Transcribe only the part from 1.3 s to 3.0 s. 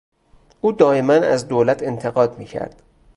دولت انتقاد میکرد.